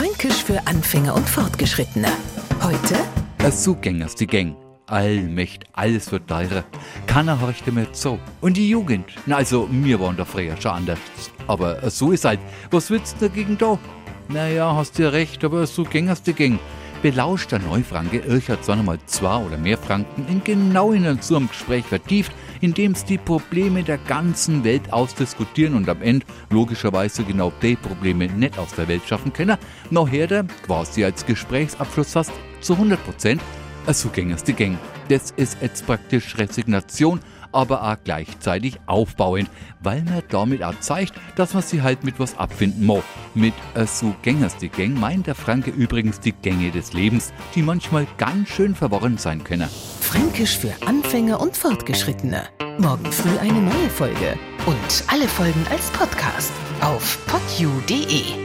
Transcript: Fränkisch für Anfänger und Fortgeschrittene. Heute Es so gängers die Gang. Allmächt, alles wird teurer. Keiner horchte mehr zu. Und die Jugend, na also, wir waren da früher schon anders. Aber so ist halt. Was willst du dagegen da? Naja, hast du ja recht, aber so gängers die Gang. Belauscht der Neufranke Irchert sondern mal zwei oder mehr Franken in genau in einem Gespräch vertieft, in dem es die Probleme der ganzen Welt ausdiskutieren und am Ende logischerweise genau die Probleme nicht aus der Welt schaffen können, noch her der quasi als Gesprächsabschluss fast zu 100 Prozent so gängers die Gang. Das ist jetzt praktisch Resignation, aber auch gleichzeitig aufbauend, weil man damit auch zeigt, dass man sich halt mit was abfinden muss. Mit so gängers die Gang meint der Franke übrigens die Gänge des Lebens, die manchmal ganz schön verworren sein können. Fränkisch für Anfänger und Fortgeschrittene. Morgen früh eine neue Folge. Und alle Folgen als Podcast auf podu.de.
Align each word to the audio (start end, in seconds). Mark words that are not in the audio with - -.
Fränkisch 0.00 0.42
für 0.44 0.66
Anfänger 0.66 1.14
und 1.14 1.28
Fortgeschrittene. 1.28 2.08
Heute 2.62 2.94
Es 3.36 3.62
so 3.62 3.74
gängers 3.74 4.14
die 4.14 4.26
Gang. 4.26 4.56
Allmächt, 4.86 5.64
alles 5.74 6.10
wird 6.10 6.26
teurer. 6.26 6.64
Keiner 7.06 7.38
horchte 7.38 7.70
mehr 7.70 7.92
zu. 7.92 8.18
Und 8.40 8.56
die 8.56 8.70
Jugend, 8.70 9.04
na 9.26 9.36
also, 9.36 9.68
wir 9.70 10.00
waren 10.00 10.16
da 10.16 10.24
früher 10.24 10.56
schon 10.58 10.70
anders. 10.70 10.98
Aber 11.46 11.90
so 11.90 12.12
ist 12.12 12.24
halt. 12.24 12.40
Was 12.70 12.88
willst 12.88 13.16
du 13.20 13.28
dagegen 13.28 13.58
da? 13.58 13.78
Naja, 14.30 14.74
hast 14.74 14.98
du 14.98 15.02
ja 15.02 15.10
recht, 15.10 15.44
aber 15.44 15.66
so 15.66 15.84
gängers 15.84 16.22
die 16.22 16.32
Gang. 16.32 16.58
Belauscht 17.02 17.50
der 17.52 17.60
Neufranke 17.60 18.18
Irchert 18.18 18.64
sondern 18.64 18.86
mal 18.86 18.98
zwei 19.06 19.36
oder 19.38 19.56
mehr 19.56 19.78
Franken 19.78 20.26
in 20.28 20.44
genau 20.44 20.92
in 20.92 21.06
einem 21.06 21.48
Gespräch 21.48 21.84
vertieft, 21.84 22.32
in 22.60 22.74
dem 22.74 22.92
es 22.92 23.04
die 23.04 23.16
Probleme 23.16 23.82
der 23.82 23.96
ganzen 23.96 24.64
Welt 24.64 24.92
ausdiskutieren 24.92 25.74
und 25.74 25.88
am 25.88 26.02
Ende 26.02 26.26
logischerweise 26.50 27.24
genau 27.24 27.52
die 27.62 27.76
Probleme 27.76 28.26
nicht 28.26 28.58
aus 28.58 28.74
der 28.74 28.88
Welt 28.88 29.02
schaffen 29.06 29.32
können, 29.32 29.56
noch 29.90 30.10
her 30.10 30.26
der 30.26 30.44
quasi 30.66 31.04
als 31.04 31.24
Gesprächsabschluss 31.24 32.12
fast 32.12 32.32
zu 32.60 32.74
100 32.74 33.02
Prozent 33.04 33.40
so 33.92 34.08
gängers 34.10 34.44
die 34.44 34.52
Gang. 34.52 34.78
Das 35.08 35.32
ist 35.32 35.58
jetzt 35.60 35.86
praktisch 35.86 36.36
Resignation, 36.38 37.20
aber 37.52 37.82
auch 37.82 37.96
gleichzeitig 38.02 38.78
aufbauend, 38.86 39.48
weil 39.80 40.02
man 40.02 40.22
damit 40.28 40.62
auch 40.62 40.78
zeigt, 40.80 41.14
dass 41.36 41.54
man 41.54 41.62
sich 41.62 41.82
halt 41.82 42.04
mit 42.04 42.18
was 42.18 42.36
abfinden 42.38 42.86
muss. 42.86 43.04
Mit 43.34 43.54
so 43.86 44.14
gängers 44.22 44.56
die 44.56 44.68
Gang 44.68 44.98
meint 44.98 45.26
der 45.26 45.34
Franke 45.34 45.70
übrigens 45.70 46.20
die 46.20 46.32
Gänge 46.32 46.70
des 46.70 46.92
Lebens, 46.92 47.32
die 47.54 47.62
manchmal 47.62 48.06
ganz 48.18 48.48
schön 48.48 48.74
verworren 48.74 49.18
sein 49.18 49.44
können. 49.44 49.68
Fränkisch 50.00 50.58
für 50.58 50.72
Anfänger 50.86 51.40
und 51.40 51.56
Fortgeschrittene. 51.56 52.44
Morgen 52.78 53.10
früh 53.12 53.38
eine 53.38 53.60
neue 53.60 53.90
Folge. 53.90 54.38
Und 54.66 55.04
alle 55.08 55.28
Folgen 55.28 55.64
als 55.70 55.90
Podcast 55.90 56.52
auf 56.80 57.18
podu.de. 57.26 58.39